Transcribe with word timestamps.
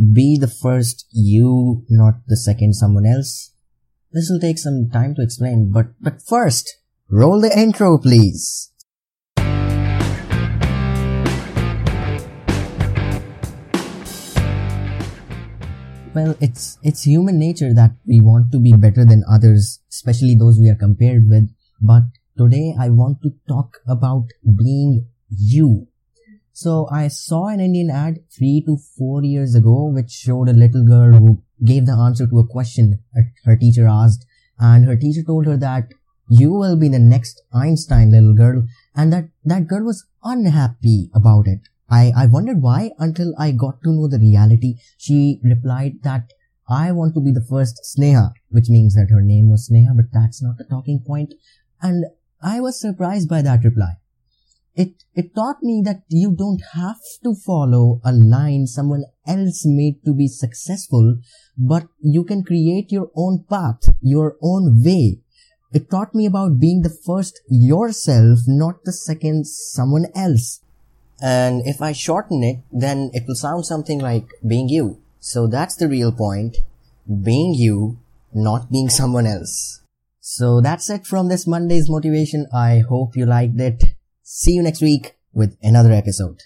be 0.00 0.38
the 0.38 0.48
first 0.48 1.06
you, 1.12 1.84
not 1.90 2.14
the 2.26 2.36
second 2.36 2.74
someone 2.74 3.04
else? 3.04 3.52
This 4.12 4.30
will 4.30 4.40
take 4.40 4.58
some 4.58 4.88
time 4.90 5.14
to 5.14 5.22
explain, 5.22 5.70
but, 5.70 5.88
but 6.00 6.22
first, 6.22 6.78
roll 7.10 7.40
the 7.40 7.56
intro 7.56 7.98
please. 7.98 8.72
Well, 16.12 16.34
it's, 16.40 16.78
it's 16.82 17.04
human 17.04 17.38
nature 17.38 17.72
that 17.74 17.92
we 18.06 18.20
want 18.20 18.50
to 18.52 18.58
be 18.58 18.72
better 18.72 19.04
than 19.04 19.22
others, 19.30 19.80
especially 19.90 20.34
those 20.34 20.58
we 20.58 20.70
are 20.70 20.74
compared 20.74 21.28
with. 21.28 21.50
But 21.80 22.04
today 22.36 22.74
I 22.78 22.88
want 22.88 23.22
to 23.22 23.30
talk 23.46 23.78
about 23.86 24.26
being 24.42 25.06
you. 25.28 25.89
So 26.60 26.86
I 26.92 27.08
saw 27.08 27.46
an 27.46 27.58
Indian 27.58 27.88
ad 27.88 28.18
three 28.36 28.62
to 28.66 28.76
four 28.76 29.24
years 29.24 29.54
ago 29.54 29.86
which 29.86 30.10
showed 30.10 30.46
a 30.46 30.52
little 30.52 30.84
girl 30.84 31.12
who 31.18 31.42
gave 31.64 31.86
the 31.86 31.94
answer 31.94 32.26
to 32.26 32.38
a 32.38 32.46
question 32.46 32.98
her 33.46 33.56
teacher 33.56 33.86
asked 33.88 34.26
and 34.58 34.84
her 34.84 34.94
teacher 34.94 35.22
told 35.26 35.46
her 35.46 35.56
that 35.56 35.94
you 36.28 36.52
will 36.52 36.76
be 36.76 36.90
the 36.90 36.98
next 36.98 37.40
Einstein 37.54 38.10
little 38.10 38.34
girl 38.34 38.66
and 38.94 39.10
that 39.10 39.30
that 39.42 39.68
girl 39.68 39.84
was 39.84 40.04
unhappy 40.22 41.10
about 41.14 41.46
it. 41.46 41.60
I, 41.88 42.12
I 42.14 42.26
wondered 42.26 42.60
why 42.60 42.90
until 42.98 43.32
I 43.38 43.52
got 43.52 43.82
to 43.84 43.92
know 43.94 44.06
the 44.06 44.18
reality. 44.18 44.74
She 44.98 45.40
replied 45.42 46.02
that 46.02 46.30
I 46.68 46.92
want 46.92 47.14
to 47.14 47.22
be 47.22 47.32
the 47.32 47.46
first 47.48 47.80
Sneha, 47.96 48.32
which 48.50 48.68
means 48.68 48.94
that 48.96 49.08
her 49.10 49.22
name 49.22 49.48
was 49.48 49.70
Sneha, 49.72 49.96
but 49.96 50.12
that's 50.12 50.42
not 50.42 50.58
the 50.58 50.64
talking 50.64 51.02
point. 51.06 51.32
And 51.80 52.04
I 52.42 52.60
was 52.60 52.78
surprised 52.78 53.30
by 53.30 53.40
that 53.40 53.64
reply. 53.64 53.94
It, 54.74 55.04
it 55.14 55.34
taught 55.34 55.62
me 55.62 55.82
that 55.84 56.02
you 56.08 56.34
don't 56.34 56.62
have 56.74 57.00
to 57.24 57.34
follow 57.34 58.00
a 58.04 58.12
line 58.12 58.66
someone 58.66 59.04
else 59.26 59.64
made 59.66 60.04
to 60.04 60.14
be 60.14 60.28
successful, 60.28 61.18
but 61.58 61.88
you 62.00 62.24
can 62.24 62.44
create 62.44 62.92
your 62.92 63.10
own 63.16 63.44
path, 63.50 63.80
your 64.00 64.36
own 64.42 64.82
way. 64.82 65.18
It 65.72 65.90
taught 65.90 66.14
me 66.14 66.26
about 66.26 66.58
being 66.58 66.82
the 66.82 66.96
first 67.06 67.40
yourself, 67.48 68.40
not 68.46 68.84
the 68.84 68.92
second 68.92 69.46
someone 69.46 70.06
else. 70.14 70.60
And 71.22 71.62
if 71.66 71.82
I 71.82 71.92
shorten 71.92 72.42
it, 72.42 72.62
then 72.72 73.10
it 73.12 73.24
will 73.28 73.34
sound 73.34 73.66
something 73.66 73.98
like 73.98 74.28
being 74.46 74.68
you. 74.68 75.00
So 75.18 75.46
that's 75.46 75.76
the 75.76 75.88
real 75.88 76.12
point. 76.12 76.56
Being 77.06 77.54
you, 77.54 77.98
not 78.32 78.70
being 78.70 78.88
someone 78.88 79.26
else. 79.26 79.82
So 80.20 80.60
that's 80.60 80.88
it 80.90 81.06
from 81.06 81.28
this 81.28 81.46
Monday's 81.46 81.90
motivation. 81.90 82.46
I 82.54 82.82
hope 82.88 83.16
you 83.16 83.26
liked 83.26 83.60
it. 83.60 83.89
See 84.32 84.52
you 84.52 84.62
next 84.62 84.80
week 84.80 85.16
with 85.32 85.56
another 85.60 85.90
episode. 85.90 86.38